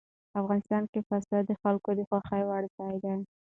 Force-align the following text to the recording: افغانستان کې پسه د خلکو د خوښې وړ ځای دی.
افغانستان 0.41 0.83
کې 0.91 0.99
پسه 1.09 1.37
د 1.49 1.51
خلکو 1.61 1.89
د 1.95 2.01
خوښې 2.09 2.41
وړ 2.49 2.63
ځای 2.77 2.95
دی. 3.03 3.13